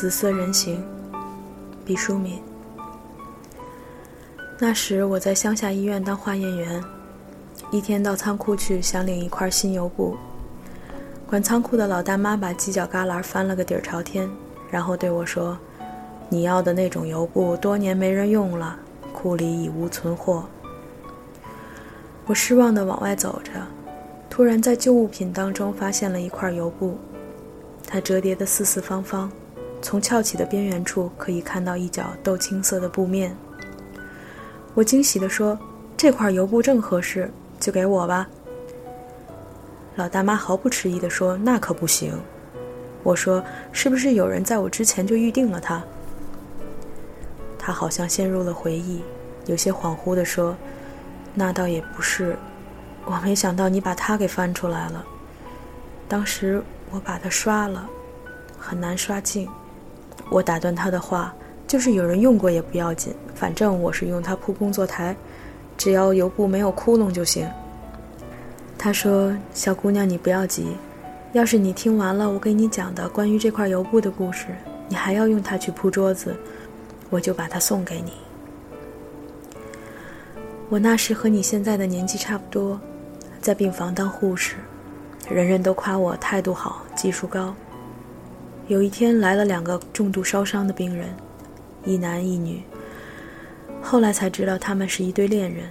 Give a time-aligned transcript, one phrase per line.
[0.00, 0.82] 紫色人形，
[1.84, 2.40] 毕淑敏。
[4.58, 6.82] 那时我在乡下医院当化验员，
[7.70, 10.16] 一天到仓库去，想领一块新油布。
[11.26, 14.26] 管仓库的老大妈把犄角旮旯翻了个底儿朝天，
[14.70, 15.54] 然后对我说
[16.30, 18.78] ：“你要的那种油布，多年没人用了，
[19.12, 20.46] 库里已无存货。”
[22.24, 23.50] 我失望地往外走着，
[24.30, 26.96] 突然在旧物品当中发现了一块油布，
[27.86, 29.30] 它折叠的四四方方，
[29.82, 33.36] 从翘起的边缘处可以看到一角豆青色的布面。
[34.74, 35.58] 我惊喜地说
[35.96, 38.28] ：“这块油布正合适，就给我吧。”
[39.96, 42.18] 老大妈毫不迟疑地说：“那可不行。”
[43.02, 45.82] 我说：“是不是有人在我之前就预定了它？”
[47.58, 49.02] 她好像陷入了回忆，
[49.46, 50.56] 有些恍惚地说
[51.34, 52.36] ：“那倒也不是，
[53.04, 55.04] 我没想到你把它给翻出来了。
[56.06, 57.88] 当时我把它刷了，
[58.58, 59.48] 很难刷净。”
[60.28, 61.34] 我打断她的话
[61.66, 65.16] ：“就是有人用过也不要紧，反正我是用它铺工作台，
[65.78, 67.48] 只要油布没有窟窿就行。”
[68.76, 70.76] 他说：“小姑娘，你不要急，
[71.32, 74.46] 要是你听完了我给你讲的关于这块油布的故事，
[74.88, 76.34] 你还要用它去铺桌子，
[77.10, 78.12] 我就把它送给你。
[80.70, 82.80] 我那时和你现在的年纪差不多，
[83.40, 84.54] 在病房当护士，
[85.28, 87.54] 人人都夸我态度好，技术高。
[88.70, 91.08] 有一天来了两个重度烧伤的病人，
[91.84, 92.62] 一男一女。
[93.82, 95.68] 后来才知道他们是一对恋人，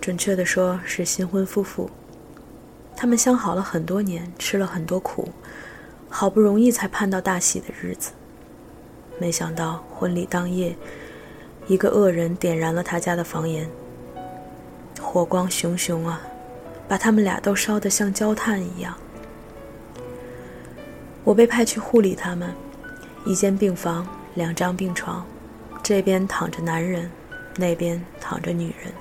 [0.00, 1.90] 准确的说是新婚夫妇。”
[2.94, 5.28] 他们相好了很多年，吃了很多苦，
[6.08, 8.12] 好不容易才盼到大喜的日子。
[9.18, 10.72] 没想到婚礼当夜，
[11.66, 13.68] 一个恶人点燃了他家的房檐，
[15.00, 16.22] 火光熊熊啊，
[16.86, 18.96] 把他们俩都烧得像焦炭一样。
[21.26, 22.54] 我被派去护理他们，
[23.24, 24.06] 一间病房，
[24.36, 25.26] 两张病床，
[25.82, 27.10] 这边躺着男人，
[27.56, 28.92] 那边躺着女人。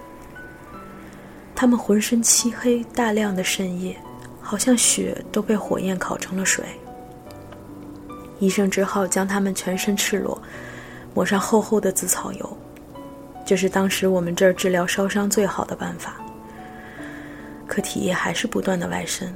[1.54, 3.96] 他们浑身漆黑，大量的渗液，
[4.42, 6.66] 好像血都被火焰烤成了水。
[8.40, 10.42] 医生只好将他们全身赤裸，
[11.14, 12.58] 抹上厚厚的紫草油，
[13.46, 16.16] 这是当时我们这儿治疗烧伤最好的办法。
[17.68, 19.32] 可体液还是不断的外渗，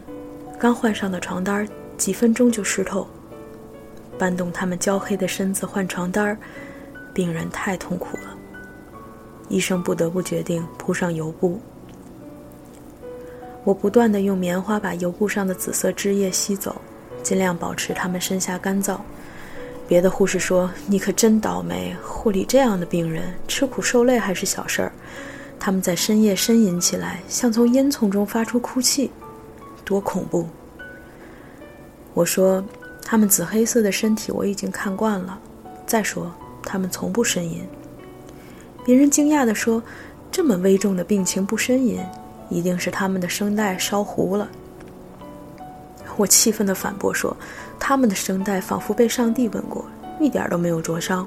[0.59, 1.67] 刚换上的床单
[1.99, 3.07] 几分钟就湿透。
[4.17, 6.37] 搬动他们焦黑的身子换床单儿
[7.13, 8.35] 病人太痛苦了。
[9.47, 11.59] 医生不得不决定铺上油布。
[13.63, 16.81] 我不断地用棉花把油布上的紫色汁液吸走，
[17.21, 18.97] 尽量保持他们身下干燥。
[19.87, 24.91] 别的护士说：“你可真倒霉，护理这样的病人，吃苦受累还是小事儿。
[25.59, 29.11] 他们在深夜呻吟起来，像从烟囱中发出哭泣，
[29.83, 30.47] 多恐怖！”
[32.19, 32.61] 我说
[33.01, 35.39] ：“他们紫黑色的身体我已经看惯了。
[35.85, 36.29] 再说，
[36.63, 37.65] 他们从不呻吟。”
[38.83, 39.81] 别人惊讶地说
[40.29, 42.05] ：“这么危重的病情不呻吟？”
[42.51, 44.49] 一定是他们的声带烧糊了。
[46.17, 47.33] 我气愤地反驳说
[47.79, 49.85] ：“他们的声带仿佛被上帝吻过，
[50.19, 51.25] 一点都没有灼伤。”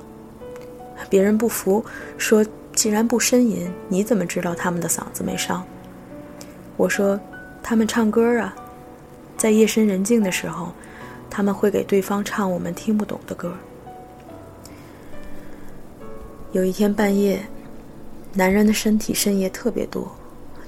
[1.08, 1.82] 别人不服，
[2.18, 2.44] 说
[2.76, 5.64] ：“既然不呻吟，你怎么知道他们的嗓子没伤？”
[6.76, 7.18] 我说
[7.64, 8.54] ：“他们唱歌啊，
[9.36, 10.72] 在夜深人静的时候，
[11.28, 13.52] 他们会给对方唱我们听不懂的歌。”
[16.52, 17.44] 有一天半夜，
[18.34, 20.10] 男人的身体渗液特别多。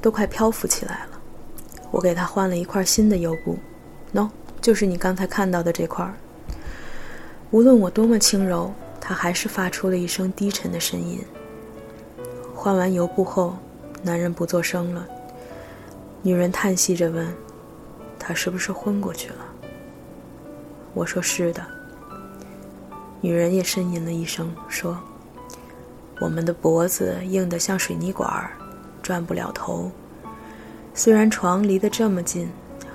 [0.00, 1.18] 都快漂浮起来了，
[1.90, 3.56] 我给他换了一块新的油布，
[4.12, 4.28] 喏，
[4.60, 6.06] 就是你刚才看到的这块。
[7.50, 8.70] 无论我多么轻柔，
[9.00, 11.20] 他还是发出了一声低沉的呻吟。
[12.54, 13.56] 换完油布后，
[14.02, 15.08] 男人不作声了。
[16.20, 17.26] 女人叹息着问
[18.26, 19.44] ：“他是不是昏过去了？”
[20.94, 21.62] 我说：“是的。”
[23.20, 24.98] 女人也呻吟了一声，说
[26.20, 28.50] ：“我们的脖子硬得像水泥管儿。”
[29.02, 29.90] 转不了头。
[30.94, 32.50] 虽然床离得这么近，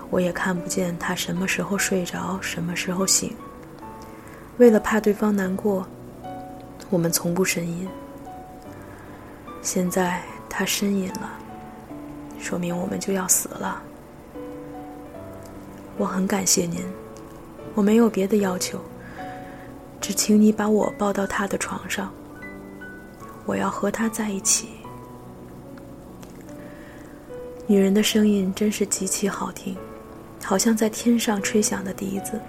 [0.10, 3.32] 我也看不见他什么时候睡着，什么时候醒。
[4.58, 5.86] 为了怕对方难过，
[6.90, 7.88] 我们从不呻吟。
[9.62, 11.30] 现在他呻吟了，
[12.40, 13.80] 说明我们就要死了。
[16.00, 16.82] 我很感谢您，
[17.76, 18.80] 我没有别的要求，
[20.00, 22.10] 只请你把我抱到他的床上。
[23.46, 24.70] 我要和他在一起。
[27.68, 29.76] 女人的声音真是极其好听，
[30.42, 32.40] 好像在天上吹响的笛子。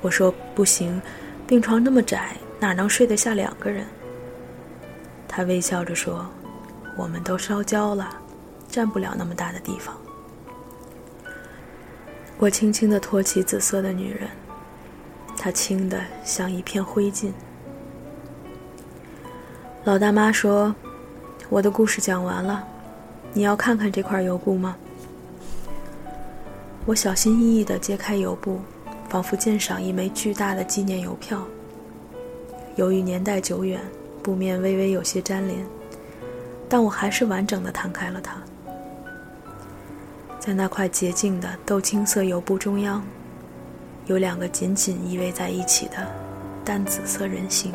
[0.00, 1.00] 我说不行，
[1.46, 3.86] 病床那么窄，哪能睡得下两个人？
[5.28, 6.26] 她微笑着说
[6.98, 8.18] ：“我们都烧焦了，
[8.68, 9.96] 占不了那么大的地方。”
[12.40, 14.28] 我轻轻地托起紫色的女人，
[15.36, 17.32] 她轻的像一片灰烬。
[19.82, 20.72] 老大妈说
[21.50, 22.64] ：“我的故事讲完了，
[23.32, 24.76] 你要看看这块油布吗？”
[26.86, 28.60] 我小心翼翼地揭开油布，
[29.08, 31.44] 仿佛鉴赏一枚巨大的纪念邮票。
[32.76, 33.80] 由于年代久远，
[34.22, 35.66] 布面微微有些粘连，
[36.68, 38.40] 但我还是完整地摊开了它。
[40.38, 43.02] 在那块洁净的豆青色油布中央，
[44.06, 46.06] 有两个紧紧依偎在一起的
[46.64, 47.72] 淡紫色人形。